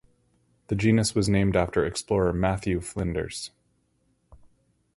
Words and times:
The 0.69 0.75
genus 0.75 1.13
was 1.13 1.29
named 1.29 1.55
after 1.55 1.85
explorer 1.85 2.33
Matthew 2.33 2.81
Flinders. 2.81 3.51